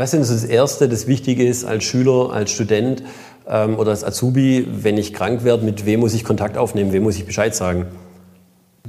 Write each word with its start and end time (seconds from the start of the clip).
Was 0.00 0.14
ist 0.14 0.30
das 0.30 0.44
Erste, 0.44 0.88
das 0.88 1.06
Wichtige 1.06 1.46
ist 1.46 1.66
als 1.66 1.84
Schüler, 1.84 2.30
als 2.32 2.50
Student 2.52 3.02
ähm, 3.46 3.78
oder 3.78 3.90
als 3.90 4.02
Azubi, 4.02 4.66
wenn 4.70 4.96
ich 4.96 5.12
krank 5.12 5.44
werde, 5.44 5.62
mit 5.62 5.84
wem 5.84 6.00
muss 6.00 6.14
ich 6.14 6.24
Kontakt 6.24 6.56
aufnehmen, 6.56 6.94
wem 6.94 7.02
muss 7.02 7.16
ich 7.16 7.26
Bescheid 7.26 7.54
sagen? 7.54 7.84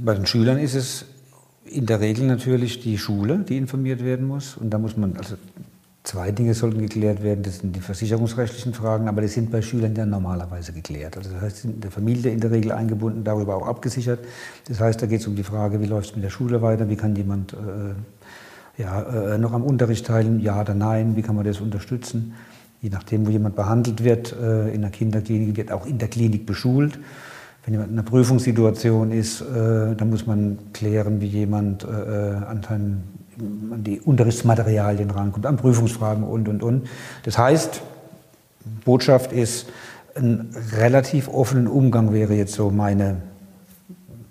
Bei 0.00 0.14
den 0.14 0.24
Schülern 0.24 0.58
ist 0.58 0.74
es 0.74 1.04
in 1.66 1.84
der 1.84 2.00
Regel 2.00 2.26
natürlich 2.26 2.80
die 2.80 2.96
Schule, 2.96 3.44
die 3.46 3.58
informiert 3.58 4.02
werden 4.02 4.26
muss. 4.26 4.56
Und 4.56 4.70
da 4.70 4.78
muss 4.78 4.96
man, 4.96 5.14
also 5.18 5.34
zwei 6.04 6.32
Dinge 6.32 6.54
sollten 6.54 6.80
geklärt 6.80 7.22
werden. 7.22 7.42
Das 7.42 7.58
sind 7.58 7.76
die 7.76 7.80
versicherungsrechtlichen 7.80 8.74
Fragen, 8.74 9.08
aber 9.08 9.20
die 9.20 9.28
sind 9.28 9.50
bei 9.50 9.62
Schülern 9.62 9.94
ja 9.94 10.04
normalerweise 10.04 10.72
geklärt. 10.72 11.16
Also 11.16 11.30
das 11.30 11.42
heißt, 11.42 11.56
sind 11.58 11.74
in 11.76 11.80
der 11.80 11.90
Familie 11.90 12.32
in 12.32 12.40
der 12.40 12.50
Regel 12.50 12.72
eingebunden, 12.72 13.24
darüber 13.24 13.56
auch 13.56 13.66
abgesichert. 13.66 14.20
Das 14.68 14.80
heißt, 14.80 15.00
da 15.00 15.06
geht 15.06 15.20
es 15.20 15.26
um 15.26 15.36
die 15.36 15.44
Frage, 15.44 15.80
wie 15.80 15.86
läuft 15.86 16.10
es 16.10 16.14
mit 16.16 16.24
der 16.24 16.30
Schule 16.30 16.60
weiter, 16.62 16.88
wie 16.88 16.96
kann 16.96 17.14
jemand 17.14 17.52
äh, 17.52 18.80
ja, 18.82 19.34
äh, 19.34 19.38
noch 19.38 19.52
am 19.52 19.62
Unterricht 19.62 20.06
teilnehmen, 20.06 20.40
ja 20.40 20.60
oder 20.60 20.74
nein, 20.74 21.16
wie 21.16 21.22
kann 21.22 21.36
man 21.36 21.44
das 21.44 21.60
unterstützen. 21.60 22.34
Je 22.80 22.90
nachdem, 22.90 23.26
wo 23.26 23.30
jemand 23.30 23.54
behandelt 23.54 24.02
wird, 24.02 24.32
äh, 24.32 24.74
in 24.74 24.80
der 24.80 24.90
Kinderklinik, 24.90 25.56
wird 25.56 25.70
auch 25.70 25.86
in 25.86 25.98
der 25.98 26.08
Klinik 26.08 26.46
beschult. 26.46 26.98
Wenn 27.64 27.74
jemand 27.74 27.92
in 27.92 27.98
einer 27.98 28.08
Prüfungssituation 28.08 29.12
ist, 29.12 29.40
äh, 29.40 29.94
dann 29.94 30.10
muss 30.10 30.26
man 30.26 30.58
klären, 30.72 31.20
wie 31.20 31.26
jemand 31.26 31.84
äh, 31.84 31.86
an, 31.86 32.60
seinen, 32.66 33.04
an 33.72 33.84
die 33.84 34.00
Unterrichtsmaterialien 34.00 35.10
rankommt, 35.10 35.46
an 35.46 35.56
Prüfungsfragen 35.56 36.24
und, 36.24 36.48
und, 36.48 36.62
und. 36.62 36.88
Das 37.24 37.38
heißt, 37.38 37.82
Botschaft 38.84 39.32
ist, 39.32 39.68
ein 40.14 40.50
relativ 40.76 41.28
offenen 41.28 41.66
Umgang 41.66 42.12
wäre 42.12 42.34
jetzt 42.34 42.52
so 42.52 42.70
meine, 42.70 43.22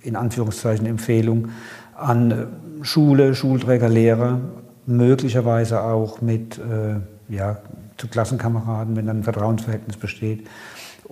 in 0.02 0.16
Anführungszeichen, 0.16 0.86
Empfehlung 0.86 1.50
an 1.96 2.48
Schule, 2.84 3.34
Schulträger, 3.34 3.90
Lehrer, 3.90 4.40
möglicherweise 4.86 5.82
auch 5.82 6.22
mit 6.22 6.60
äh, 6.60 7.34
ja, 7.34 7.58
zu 7.98 8.08
Klassenkameraden, 8.08 8.96
wenn 8.96 9.08
dann 9.08 9.20
ein 9.20 9.24
Vertrauensverhältnis 9.24 9.98
besteht 9.98 10.48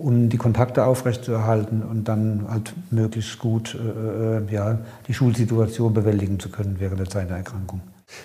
um 0.00 0.28
die 0.28 0.36
Kontakte 0.36 0.84
aufrechtzuerhalten 0.84 1.82
und 1.82 2.08
dann 2.08 2.46
halt 2.48 2.74
möglichst 2.90 3.38
gut 3.38 3.74
äh, 3.74 4.38
äh, 4.38 4.42
ja, 4.50 4.78
die 5.06 5.14
Schulsituation 5.14 5.92
bewältigen 5.92 6.40
zu 6.40 6.48
können 6.48 6.76
während 6.78 7.00
der 7.00 7.08
Zeit 7.08 7.28
der 7.28 7.38
Erkrankung. 7.38 7.80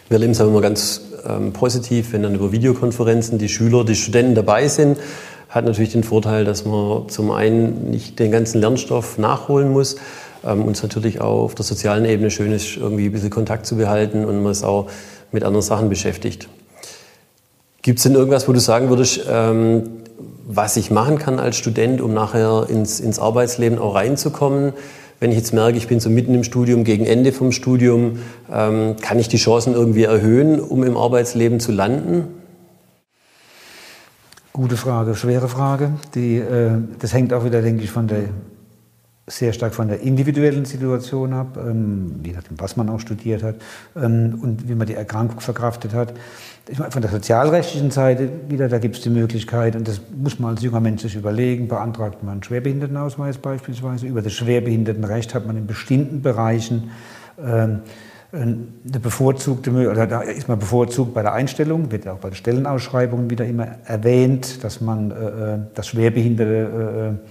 Wir 0.09 0.15
erleben 0.15 0.31
es 0.31 0.41
aber 0.41 0.51
immer 0.51 0.61
ganz 0.61 1.01
ähm, 1.27 1.53
positiv, 1.53 2.13
wenn 2.13 2.23
dann 2.23 2.35
über 2.35 2.51
Videokonferenzen 2.51 3.37
die 3.37 3.49
Schüler, 3.49 3.83
die 3.83 3.95
Studenten 3.95 4.35
dabei 4.35 4.67
sind. 4.67 4.97
Hat 5.49 5.65
natürlich 5.65 5.91
den 5.93 6.03
Vorteil, 6.03 6.45
dass 6.45 6.65
man 6.65 7.09
zum 7.09 7.31
einen 7.31 7.89
nicht 7.89 8.19
den 8.19 8.31
ganzen 8.31 8.61
Lernstoff 8.61 9.17
nachholen 9.17 9.71
muss 9.71 9.95
ähm, 10.45 10.69
es 10.69 10.83
natürlich 10.83 11.21
auch 11.21 11.43
auf 11.43 11.55
der 11.55 11.65
sozialen 11.65 12.05
Ebene 12.05 12.29
schön 12.29 12.51
ist, 12.51 12.77
irgendwie 12.77 13.05
ein 13.05 13.11
bisschen 13.11 13.29
Kontakt 13.29 13.65
zu 13.65 13.75
behalten 13.75 14.25
und 14.25 14.41
man 14.43 14.51
ist 14.51 14.63
auch 14.63 14.87
mit 15.31 15.43
anderen 15.43 15.63
Sachen 15.63 15.89
beschäftigt. 15.89 16.47
Gibt 17.81 17.99
es 17.99 18.03
denn 18.03 18.13
irgendwas, 18.13 18.47
wo 18.47 18.53
du 18.53 18.59
sagen 18.59 18.89
würdest, 18.89 19.21
ähm, 19.29 19.83
was 20.47 20.77
ich 20.77 20.91
machen 20.91 21.17
kann 21.17 21.39
als 21.39 21.57
Student, 21.57 22.01
um 22.01 22.13
nachher 22.13 22.67
ins, 22.69 22.99
ins 22.99 23.19
Arbeitsleben 23.19 23.79
auch 23.79 23.95
reinzukommen. 23.95 24.73
Wenn 25.19 25.31
ich 25.31 25.37
jetzt 25.37 25.53
merke, 25.53 25.77
ich 25.77 25.87
bin 25.87 25.99
so 25.99 26.09
mitten 26.09 26.35
im 26.35 26.43
Studium, 26.43 26.83
gegen 26.83 27.05
Ende 27.05 27.31
vom 27.31 27.51
Studium, 27.51 28.19
ähm, 28.51 28.95
kann 29.01 29.17
ich 29.17 29.29
die 29.29 29.37
Chancen 29.37 29.73
irgendwie 29.73 30.03
erhöhen, 30.03 30.59
um 30.59 30.83
im 30.83 30.97
Arbeitsleben 30.97 31.59
zu 31.59 31.71
landen? 31.71 32.27
Gute 34.51 34.77
Frage, 34.77 35.15
schwere 35.15 35.47
Frage. 35.47 35.91
Die, 36.15 36.37
äh, 36.37 36.71
das 36.99 37.13
hängt 37.13 37.33
auch 37.33 37.45
wieder, 37.45 37.61
denke 37.61 37.83
ich, 37.83 37.91
von 37.91 38.07
der, 38.07 38.25
sehr 39.27 39.53
stark 39.53 39.73
von 39.73 39.87
der 39.87 40.01
individuellen 40.01 40.65
Situation 40.65 41.33
ab, 41.33 41.57
ähm, 41.57 42.21
je 42.23 42.33
nachdem, 42.33 42.59
was 42.59 42.77
man 42.77 42.89
auch 42.89 42.99
studiert 42.99 43.41
hat 43.41 43.55
ähm, 43.95 44.39
und 44.41 44.69
wie 44.69 44.75
man 44.75 44.85
die 44.85 44.93
Erkrankung 44.93 45.39
verkraftet 45.39 45.93
hat 45.93 46.13
ich 46.67 46.79
meine, 46.79 46.91
von 46.91 47.01
der 47.01 47.11
sozialrechtlichen 47.11 47.91
Seite 47.91 48.29
wieder, 48.49 48.67
da 48.67 48.79
gibt 48.79 48.95
es 48.95 49.01
die 49.01 49.09
Möglichkeit, 49.09 49.75
und 49.75 49.87
das 49.87 50.01
muss 50.15 50.39
man 50.39 50.51
als 50.51 50.63
junger 50.63 50.79
Mensch 50.79 51.03
sich 51.03 51.15
überlegen, 51.15 51.67
beantragt 51.67 52.23
man 52.23 52.33
einen 52.33 52.43
Schwerbehindertenausweis 52.43 53.37
beispielsweise. 53.37 54.07
Über 54.07 54.21
das 54.21 54.33
Schwerbehindertenrecht 54.33 55.35
hat 55.35 55.45
man 55.45 55.57
in 55.57 55.67
bestimmten 55.67 56.21
Bereichen 56.21 56.91
ähm, 57.39 57.81
eine 58.31 58.99
bevorzugte, 58.99 59.71
oder 59.71 60.07
da 60.07 60.21
ist 60.21 60.47
man 60.47 60.59
bevorzugt 60.59 61.13
bei 61.13 61.21
der 61.21 61.33
Einstellung, 61.33 61.91
wird 61.91 62.07
auch 62.07 62.17
bei 62.17 62.29
den 62.29 62.35
Stellenausschreibungen 62.35 63.29
wieder 63.29 63.45
immer 63.45 63.67
erwähnt, 63.85 64.63
dass 64.63 64.81
man, 64.81 65.11
äh, 65.11 65.13
äh 65.13 65.59
dass 65.73 65.87
schwerbehinderte 65.87 67.17
äh, 67.23 67.29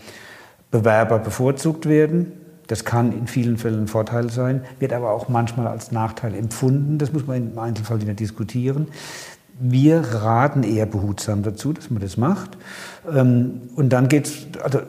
Bewerber 0.75 1.21
bevorzugt 1.21 1.87
werden. 1.87 2.33
Das 2.67 2.85
kann 2.85 3.12
in 3.12 3.29
vielen 3.29 3.59
Fällen 3.59 3.85
ein 3.85 3.87
Vorteil 3.87 4.29
sein, 4.29 4.62
wird 4.81 4.93
aber 4.93 5.12
auch 5.12 5.29
manchmal 5.29 5.69
als 5.69 5.93
Nachteil 5.93 6.35
empfunden. 6.35 6.99
Das 6.99 7.12
muss 7.12 7.29
man 7.29 7.53
im 7.53 7.59
Einzelfall 7.61 8.01
wieder 8.01 8.15
diskutieren. 8.15 8.89
Wir 9.61 10.01
raten 10.01 10.65
eher 10.65 10.87
behutsam 10.87 11.45
dazu, 11.45 11.73
dass 11.73 11.91
man 11.91 12.03
das 12.03 12.17
macht. 12.17 12.59
Ähm, 13.09 13.61
und 13.77 13.91
dann 13.91 14.09
geht 14.09 14.27
es, 14.27 14.47
also 14.65 14.81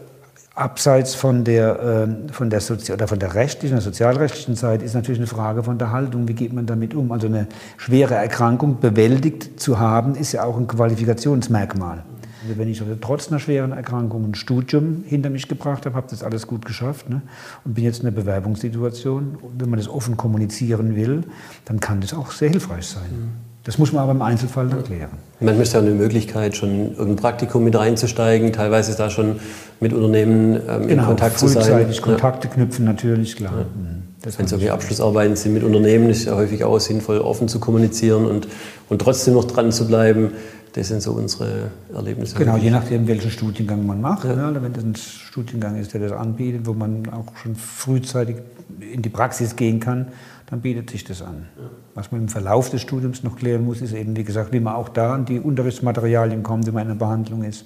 abseits 0.56 1.14
von 1.14 1.44
der, 1.44 1.80
ähm, 2.08 2.30
von 2.30 2.50
der, 2.50 2.62
Sozi 2.62 2.92
oder 2.92 3.08
von 3.08 3.20
der 3.20 3.36
rechtlichen, 3.36 3.76
der 3.76 3.84
sozialrechtlichen 3.84 4.56
Seite, 4.56 4.84
ist 4.86 4.96
natürlich 4.96 5.20
eine 5.20 5.28
Frage 5.28 5.62
von 5.62 5.78
der 5.78 5.92
Haltung. 5.92 6.28
Wie 6.28 6.34
geht 6.34 6.52
man 6.52 6.66
damit 6.66 6.96
um? 6.96 7.12
Also 7.12 7.28
eine 7.28 7.46
schwere 7.78 8.16
Erkrankung 8.16 8.80
bewältigt 8.80 9.60
zu 9.60 9.78
haben, 9.78 10.16
ist 10.16 10.32
ja 10.32 10.46
auch 10.46 10.58
ein 10.58 10.66
Qualifikationsmerkmal. 10.66 12.04
Also 12.46 12.60
wenn 12.60 12.70
ich 12.70 12.80
also 12.82 12.96
trotz 13.00 13.30
einer 13.30 13.40
schweren 13.40 13.72
Erkrankung 13.72 14.26
ein 14.26 14.36
Studium 14.36 15.04
hinter 15.08 15.32
mich 15.32 15.48
gebracht 15.48 15.86
habe, 15.86 15.96
habe 15.96 16.08
das 16.10 16.22
alles 16.22 16.46
gut 16.46 16.64
geschafft 16.66 17.10
ne? 17.10 17.22
und 17.64 17.74
bin 17.74 17.84
jetzt 17.84 18.02
in 18.02 18.08
einer 18.08 18.16
Bewerbungssituation. 18.16 19.38
Und 19.42 19.60
wenn 19.60 19.70
man 19.70 19.80
das 19.80 19.90
offen 19.90 20.16
kommunizieren 20.16 20.96
will, 20.96 21.24
dann 21.66 21.80
kann 21.80 22.02
das 22.02 22.14
auch 22.14 22.32
sehr 22.32 22.50
hilfreich 22.50 22.86
sein. 22.86 23.04
Mhm. 23.10 23.56
Das 23.64 23.80
muss 23.80 23.92
man 23.92 24.04
aber 24.04 24.12
im 24.12 24.22
Einzelfall 24.22 24.68
dann 24.68 24.84
klären. 24.84 25.10
Man 25.40 25.58
müsste 25.58 25.78
ja 25.78 25.84
eine 25.84 25.96
Möglichkeit, 25.96 26.56
schon 26.56 26.92
irgendein 26.92 27.16
Praktikum 27.16 27.64
mit 27.64 27.76
reinzusteigen, 27.76 28.54
teilweise 28.54 28.96
da 28.96 29.10
schon 29.10 29.38
mit 29.80 29.92
Unternehmen 29.92 30.62
ähm, 30.70 30.88
genau, 30.88 31.02
in 31.02 31.08
Kontakt 31.08 31.40
zu 31.40 31.48
sein. 31.48 31.64
Frühzeitig 31.64 32.02
Kontakte 32.04 32.48
ja. 32.48 32.54
knüpfen, 32.54 32.86
natürlich, 32.86 33.36
klar. 33.36 33.54
Ja. 33.58 33.64
Mhm. 33.64 34.04
Wenn 34.38 34.48
solche 34.48 34.72
Abschlussarbeiten 34.72 35.36
sind 35.36 35.54
mit 35.54 35.64
Unternehmen, 35.64 36.10
ist 36.10 36.26
ja 36.26 36.36
häufig 36.36 36.64
auch 36.64 36.80
sinnvoll, 36.80 37.20
offen 37.20 37.48
zu 37.48 37.60
kommunizieren 37.60 38.26
und, 38.26 38.48
und 38.90 39.00
trotzdem 39.00 39.34
noch 39.34 39.46
dran 39.46 39.72
zu 39.72 39.88
bleiben. 39.88 40.32
Das 40.76 40.90
sind 40.90 41.02
so 41.02 41.14
unsere 41.14 41.72
Erlebnisse. 41.94 42.36
Genau, 42.36 42.58
je 42.58 42.70
nachdem, 42.70 43.08
welchen 43.08 43.32
Studiengang 43.32 43.86
man 43.86 44.02
macht. 44.02 44.26
Ja. 44.26 44.36
Ne? 44.36 44.62
Wenn 44.62 44.74
das 44.74 44.84
ein 44.84 44.96
Studiengang 44.98 45.78
ist, 45.78 45.94
der 45.94 46.02
das 46.02 46.12
anbietet, 46.12 46.66
wo 46.66 46.74
man 46.74 47.10
auch 47.12 47.34
schon 47.38 47.56
frühzeitig 47.56 48.36
in 48.82 49.02
die 49.02 49.08
Praxis 49.08 49.56
gehen 49.56 49.80
kann, 49.80 50.08
dann 50.48 50.60
bietet 50.60 50.90
sich 50.90 51.06
das 51.06 51.22
an. 51.22 51.46
Ja. 51.58 51.70
Was 51.94 52.12
man 52.12 52.24
im 52.24 52.28
Verlauf 52.28 52.72
des 52.72 52.82
Studiums 52.82 53.24
noch 53.24 53.38
klären 53.38 53.64
muss, 53.64 53.82
ist 53.82 53.94
eben, 53.94 54.18
wie 54.18 54.26
gesagt, 54.26 54.52
wie 54.52 54.60
man 54.60 54.76
auch 54.76 54.90
da 54.90 55.14
an 55.14 55.24
die 55.24 55.40
Unterrichtsmaterialien 55.40 56.44
kommt, 56.44 56.68
wenn 56.68 56.74
man 56.74 56.84
in 56.84 56.90
der 56.90 56.96
Behandlung 56.96 57.44
ist. 57.44 57.66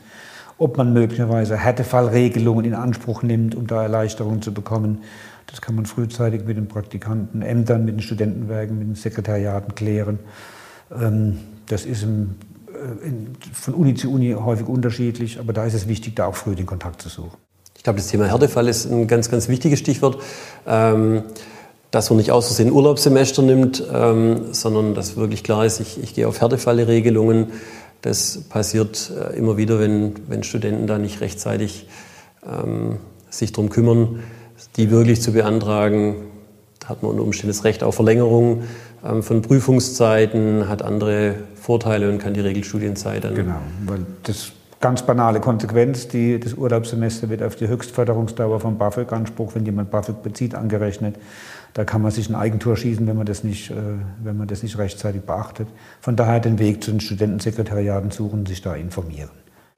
Ob 0.60 0.78
man 0.78 0.94
möglicherweise 0.94 1.58
Härtefallregelungen 1.58 2.64
in 2.64 2.76
Anspruch 2.76 3.24
nimmt, 3.24 3.56
um 3.56 3.66
da 3.66 3.82
Erleichterungen 3.82 4.44
zu 4.44 4.54
bekommen. 4.54 5.00
Das 5.48 5.62
kann 5.62 5.74
man 5.74 5.88
frühzeitig 5.88 6.46
mit 6.46 6.58
den 6.58 6.68
Praktikanten, 6.68 7.42
Ämtern, 7.42 7.86
mit 7.86 7.96
den 7.96 8.02
Studentenwerken, 8.02 8.78
mit 8.78 8.88
den 8.88 8.96
Sekretariaten 8.96 9.74
klären. 9.74 10.20
Ähm, 10.96 11.40
das 11.66 11.86
ist 11.86 12.04
im 12.04 12.36
in, 13.04 13.36
von 13.54 13.74
Uni 13.74 13.96
zu 13.96 14.12
Uni 14.12 14.34
häufig 14.34 14.68
unterschiedlich, 14.68 15.40
aber 15.40 15.54
da 15.54 15.66
ist 15.66 15.74
es 15.74 15.88
wichtig, 15.88 16.16
da 16.16 16.26
auch 16.26 16.36
früh 16.36 16.56
den 16.56 16.66
Kontakt 16.66 17.02
zu 17.02 17.10
suchen. 17.10 17.38
Ich 17.78 17.84
glaube, 17.84 17.98
das 17.98 18.08
Thema 18.08 18.26
Härtefall 18.26 18.68
ist 18.68 18.86
ein 18.86 19.08
ganz, 19.08 19.30
ganz 19.30 19.48
wichtiges 19.48 19.80
Stichwort. 19.80 20.22
Ähm, 20.68 21.24
dass 21.92 22.10
man 22.10 22.18
nicht 22.18 22.32
aus 22.32 22.48
Versehen 22.48 22.72
Urlaubssemester 22.72 23.42
nimmt, 23.42 23.84
ähm, 23.92 24.54
sondern 24.54 24.94
dass 24.94 25.16
wirklich 25.16 25.44
klar 25.44 25.66
ist, 25.66 25.80
ich, 25.80 26.02
ich 26.02 26.14
gehe 26.14 26.28
auf 26.28 26.40
Härtefallregelungen. 26.40 27.48
Das 28.02 28.42
passiert 28.48 29.12
äh, 29.12 29.36
immer 29.36 29.58
wieder, 29.58 29.80
wenn, 29.80 30.14
wenn 30.28 30.44
Studenten 30.44 30.88
da 30.88 30.98
nicht 30.98 31.22
rechtzeitig 31.22 31.88
ähm, 32.46 32.98
sich 33.30 33.52
darum 33.52 33.70
kümmern, 33.70 34.24
die 34.78 34.92
wirklich 34.92 35.22
zu 35.22 35.34
beantragen. 35.34 36.16
Hat 36.90 37.04
man 37.04 37.12
unter 37.12 37.24
Umständen 37.24 37.56
das 37.56 37.64
Recht 37.64 37.84
auf 37.84 37.96
Verlängerung 37.96 38.64
ähm, 39.06 39.22
von 39.22 39.44
Prüfungszeiten, 39.44 40.68
hat 40.68 40.82
andere 40.82 41.36
Vorteile 41.56 42.10
und 42.10 42.18
kann 42.18 42.34
die 42.34 42.42
Regelstudienzeit 42.42 43.24
dann. 43.24 43.36
Genau, 43.36 43.62
weil 43.86 44.00
das 44.24 44.52
ganz 44.80 45.04
banale 45.04 45.40
Konsequenz, 45.40 46.08
die, 46.08 46.40
das 46.40 46.54
Urlaubssemester 46.54 47.30
wird 47.30 47.44
auf 47.44 47.56
die 47.56 47.68
Höchstförderungsdauer 47.68 48.60
vom 48.60 48.78
BAföG-Anspruch, 48.78 49.54
wenn 49.56 49.66
jemand 49.66 49.92
BAföG 49.92 50.24
bezieht, 50.24 50.56
angerechnet. 50.56 51.16
Da 51.74 51.86
kann 51.86 52.02
man 52.02 52.12
sich 52.12 52.30
ein 52.30 52.36
Eigentor 52.36 52.76
schießen, 52.76 53.06
wenn 53.06 53.16
man 53.16 53.26
das 53.26 53.44
nicht, 53.44 53.70
äh, 53.70 53.76
wenn 54.24 54.38
man 54.38 54.48
das 54.48 54.64
nicht 54.64 54.78
rechtzeitig 54.78 55.22
beachtet. 55.22 55.68
Von 56.02 56.16
daher 56.16 56.40
den 56.40 56.58
Weg 56.58 56.84
zu 56.84 56.92
den 56.92 57.00
Studentensekretariaten 57.00 58.12
suchen, 58.12 58.46
sich 58.46 58.62
da 58.62 58.74
informieren. 58.74 59.30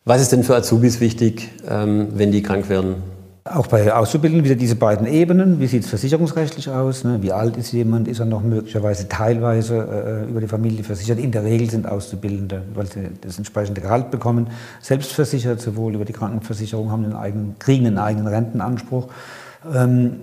Was 0.06 0.22
ist 0.22 0.32
denn 0.32 0.44
für 0.44 0.56
Azubis 0.56 1.00
wichtig, 1.00 1.50
ähm, 1.68 2.08
wenn 2.14 2.32
die 2.32 2.42
krank 2.42 2.70
werden? 2.70 2.96
Auch 3.44 3.66
bei 3.66 3.92
Auszubildenden 3.92 4.46
wieder 4.46 4.56
diese 4.56 4.76
beiden 4.76 5.08
Ebenen. 5.08 5.60
Wie 5.60 5.66
sieht 5.66 5.84
es 5.84 5.90
versicherungsrechtlich 5.90 6.70
aus? 6.70 7.04
Ne? 7.04 7.24
Wie 7.24 7.32
alt 7.32 7.58
ist 7.58 7.72
jemand? 7.72 8.08
Ist 8.08 8.20
er 8.20 8.28
noch 8.28 8.44
möglicherweise 8.44 9.08
teilweise 9.08 10.26
äh, 10.28 10.30
über 10.30 10.42
die 10.42 10.48
Familie 10.48 10.84
versichert? 10.84 11.18
In 11.18 11.32
der 11.32 11.44
Regel 11.44 11.68
sind 11.68 11.88
Auszubildende, 11.88 12.62
weil 12.76 12.86
sie 12.86 13.10
das 13.20 13.40
entsprechende 13.40 13.82
Gehalt 13.82 14.12
bekommen, 14.12 14.48
selbstversichert, 14.80 15.60
sowohl 15.60 15.96
über 15.96 16.06
die 16.06 16.14
Krankenversicherung, 16.14 16.92
haben 16.92 17.04
einen 17.04 17.16
eigenen, 17.16 17.56
kriegen 17.58 17.88
einen 17.88 17.98
eigenen 17.98 18.28
Rentenanspruch. 18.28 19.08
Ähm, 19.74 20.18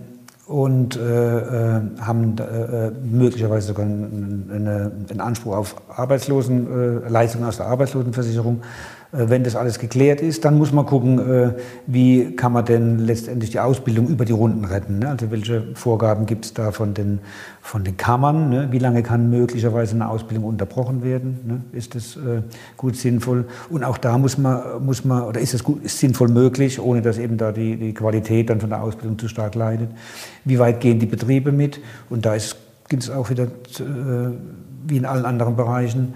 und 0.46 0.96
äh, 0.96 1.38
äh 1.38 1.80
haben 2.00 2.36
äh, 2.38 2.90
möglicherweise 3.04 3.66
sogar 3.66 3.84
einen, 3.84 5.04
einen 5.10 5.20
Anspruch 5.20 5.56
auf 5.56 5.74
Arbeitslosen, 5.88 7.04
äh, 7.04 7.44
aus 7.44 7.56
der 7.56 7.66
Arbeitslosenversicherung. 7.66 8.62
Äh, 9.12 9.28
wenn 9.28 9.44
das 9.44 9.56
alles 9.56 9.78
geklärt 9.78 10.20
ist, 10.20 10.44
dann 10.44 10.58
muss 10.58 10.72
man 10.72 10.84
gucken, 10.84 11.18
äh, 11.18 11.52
wie 11.86 12.36
kann 12.36 12.52
man 12.52 12.64
denn 12.64 12.98
letztendlich 12.98 13.50
die 13.50 13.60
Ausbildung 13.60 14.08
über 14.08 14.24
die 14.24 14.32
Runden 14.32 14.64
retten. 14.64 14.98
Ne? 14.98 15.08
Also 15.08 15.30
welche 15.30 15.62
Vorgaben 15.74 16.26
gibt 16.26 16.44
es 16.44 16.54
da 16.54 16.72
von 16.72 16.94
den, 16.94 17.20
von 17.62 17.84
den 17.84 17.96
Kammern? 17.96 18.50
Ne? 18.50 18.68
Wie 18.70 18.78
lange 18.78 19.02
kann 19.02 19.30
möglicherweise 19.30 19.94
eine 19.94 20.08
Ausbildung 20.08 20.44
unterbrochen 20.44 21.02
werden? 21.02 21.40
Ne? 21.46 21.60
Ist 21.72 21.94
das 21.94 22.16
äh, 22.16 22.42
gut 22.76 22.96
sinnvoll? 22.96 23.46
Und 23.70 23.84
auch 23.84 23.98
da 23.98 24.18
muss 24.18 24.36
man, 24.36 24.84
muss 24.84 25.04
man 25.04 25.22
oder 25.22 25.40
ist 25.40 25.54
es 25.54 25.64
sinnvoll 25.98 26.28
möglich, 26.28 26.80
ohne 26.80 27.00
dass 27.00 27.18
eben 27.18 27.38
da 27.38 27.52
die, 27.52 27.76
die 27.76 27.94
Qualität 27.94 28.50
dann 28.50 28.60
von 28.60 28.70
der 28.70 28.82
Ausbildung 28.82 29.18
zu 29.18 29.28
stark 29.28 29.54
leidet? 29.54 29.88
Wie 30.44 30.58
weit 30.58 30.80
gehen 30.80 30.98
die 30.98 31.06
Betriebe 31.06 31.50
mit? 31.52 31.80
Und 32.10 32.26
da 32.26 32.36
gibt 32.88 33.02
es 33.02 33.10
auch 33.10 33.30
wieder, 33.30 33.48
wie 34.86 34.96
in 34.96 35.04
allen 35.04 35.24
anderen 35.24 35.56
Bereichen, 35.56 36.14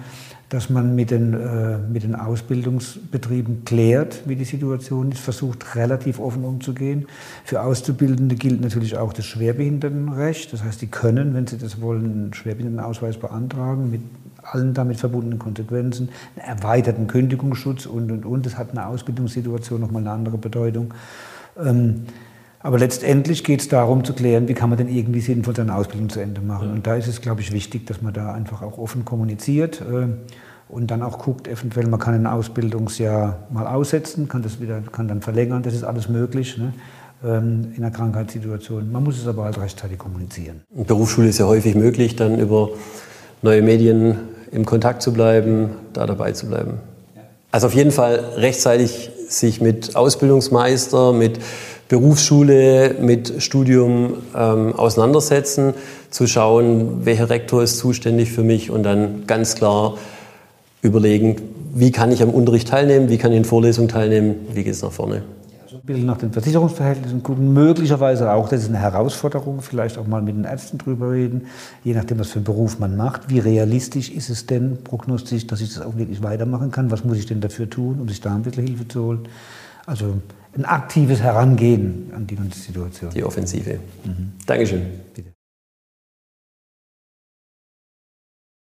dass 0.52 0.69
man 0.69 0.94
mit 0.94 1.10
den, 1.10 1.32
äh, 1.32 1.78
mit 1.78 2.02
den 2.02 2.14
Ausbildungsbetrieben 2.14 3.64
klärt, 3.64 4.28
wie 4.28 4.37
die 4.37 4.44
Situation 4.44 5.10
ist, 5.10 5.20
versucht 5.20 5.76
relativ 5.76 6.20
offen 6.20 6.44
umzugehen. 6.44 7.06
Für 7.44 7.62
Auszubildende 7.62 8.34
gilt 8.34 8.60
natürlich 8.60 8.99
auch 8.99 9.14
das 9.14 9.25
Schwerbehindertenrecht. 9.25 10.52
Das 10.52 10.62
heißt, 10.62 10.82
die 10.82 10.88
können, 10.88 11.32
wenn 11.32 11.46
sie 11.46 11.56
das 11.56 11.81
wollen, 11.81 12.04
einen 12.04 12.34
Schwerbehindertenausweis 12.34 13.16
beantragen 13.16 13.90
mit 13.90 14.02
allen 14.43 14.75
damit 14.75 14.99
verbundenen 14.99 15.38
Konsequenzen, 15.38 16.10
einen 16.37 16.58
erweiterten 16.58 17.06
Kündigungsschutz 17.06 17.87
und, 17.87 18.12
und, 18.12 18.26
und. 18.26 18.44
Das 18.44 18.58
hat 18.58 18.72
eine 18.72 18.88
Ausbildungssituation 18.88 19.81
nochmal 19.81 20.02
eine 20.02 20.10
andere 20.10 20.37
Bedeutung. 20.37 20.93
Ähm, 21.58 22.02
aber 22.62 22.79
letztendlich 22.79 23.44
geht 23.44 23.61
es 23.61 23.69
darum 23.69 24.05
zu 24.05 24.12
klären, 24.12 24.49
wie 24.49 24.55
kann 24.55 24.69
man 24.69 24.79
denn 24.79 24.88
irgendwie 24.88 25.20
sinnvoll 25.20 25.56
seine 25.56 25.75
Ausbildung 25.75 26.09
zu 26.09 26.20
Ende 26.20 26.41
machen. 26.41 26.69
Ja. 26.69 26.75
Und 26.75 26.87
da 26.87 26.94
ist 26.94 27.09
es, 27.09 27.20
glaube 27.20 27.41
ich, 27.41 27.53
wichtig, 27.53 27.87
dass 27.87 28.03
man 28.03 28.12
da 28.12 28.32
einfach 28.32 28.62
auch 28.62 28.79
offen 28.79 29.05
kommuniziert 29.05 29.81
äh, 29.81 30.06
und 30.69 30.91
dann 30.91 31.03
auch 31.03 31.19
guckt, 31.19 31.49
eventuell 31.49 31.87
man 31.87 31.99
kann 31.99 32.14
ein 32.14 32.26
Ausbildungsjahr 32.26 33.47
mal 33.50 33.67
aussetzen, 33.67 34.29
kann 34.29 34.43
das 34.43 34.61
wieder, 34.61 34.81
kann 34.81 35.09
dann 35.09 35.20
verlängern. 35.20 35.62
Das 35.62 35.75
ist 35.75 35.85
alles 35.85 36.09
möglich. 36.09 36.56
Ne? 36.56 36.73
Ähm, 37.25 37.73
in 37.76 37.85
einer 37.85 37.93
Krankheitssituation. 37.93 38.91
Man 38.91 39.05
muss 39.05 39.19
es 39.19 39.29
aber 39.29 39.44
halt 39.44 39.56
rechtzeitig 39.59 39.99
kommunizieren. 39.99 40.62
Berufsschule 40.70 41.29
ist 41.29 41.38
ja 41.38 41.47
häufig 41.47 41.76
möglich, 41.76 42.17
dann 42.17 42.38
über 42.38 42.70
neue 43.43 43.62
Medien 43.62 44.19
im 44.50 44.64
Kontakt 44.64 45.03
zu 45.03 45.12
bleiben, 45.12 45.70
da 45.93 46.06
dabei 46.06 46.32
zu 46.32 46.47
bleiben. 46.47 46.79
Also 47.53 47.69
auf 47.69 47.75
jeden 47.75 47.93
Fall 47.93 48.17
rechtzeitig 48.37 49.11
sich 49.32 49.61
mit 49.61 49.96
Ausbildungsmeister, 49.96 51.12
mit 51.12 51.38
Berufsschule 51.93 52.94
mit 53.02 53.43
Studium 53.43 54.14
ähm, 54.34 54.75
auseinandersetzen, 54.75 55.75
zu 56.08 56.26
schauen, 56.26 57.05
welcher 57.05 57.29
Rektor 57.29 57.62
ist 57.62 57.76
zuständig 57.76 58.32
für 58.32 58.43
mich 58.43 58.70
und 58.70 58.82
dann 58.82 59.26
ganz 59.26 59.56
klar 59.56 59.99
überlegen, 60.81 61.37
wie 61.75 61.93
kann 61.93 62.11
ich 62.11 62.23
am 62.23 62.31
Unterricht 62.31 62.69
teilnehmen, 62.69 63.11
wie 63.11 63.19
kann 63.19 63.32
ich 63.32 63.37
in 63.37 63.44
Vorlesungen 63.44 63.88
teilnehmen, 63.88 64.37
wie 64.55 64.64
geht 64.64 64.73
es 64.73 64.81
nach 64.81 64.90
vorne. 64.90 65.23
Ein 65.82 65.87
bisschen 65.87 66.06
nach 66.06 66.19
den 66.19 66.32
Versicherungsverhältnissen 66.32 67.25
gucken, 67.25 67.52
möglicherweise 67.52 68.31
auch, 68.32 68.49
das 68.49 68.62
ist 68.62 68.69
eine 68.69 68.79
Herausforderung, 68.79 69.62
vielleicht 69.62 69.99
auch 69.99 70.06
mal 70.06 70.23
mit 70.23 70.37
den 70.37 70.44
Ärzten 70.44 70.79
drüber 70.79 71.11
reden, 71.11 71.49
je 71.82 71.93
nachdem, 71.93 72.20
was 72.20 72.29
für 72.29 72.37
einen 72.37 72.44
Beruf 72.44 72.79
man 72.79 72.96
macht. 72.96 73.31
Wie 73.31 73.40
realistisch 73.40 74.08
ist 74.08 74.31
es 74.31 74.46
denn 74.46 74.84
prognostisch, 74.84 75.44
dass 75.49 75.61
ich 75.61 75.75
das 75.75 75.84
auch 75.84 75.96
wirklich 75.96 76.23
weitermachen 76.23 76.70
kann? 76.70 76.93
Was 76.93 77.05
muss 77.05 77.19
ich 77.19 77.26
denn 77.26 77.40
dafür 77.40 77.69
tun, 77.69 77.99
um 78.00 78.08
sich 78.08 78.20
da 78.20 78.32
ein 78.32 78.43
bisschen 78.43 78.64
Hilfe 78.64 78.87
zu 78.87 79.02
holen? 79.06 79.29
Also 79.84 80.20
ein 80.56 80.64
aktives 80.67 81.20
Herangehen 81.20 82.12
an 82.14 82.28
die 82.28 82.38
Situation. 82.55 83.11
Die 83.11 83.25
Offensive. 83.25 83.81
Mhm. 84.05 84.35
Dankeschön. 84.46 84.82
Bitte. 85.12 85.32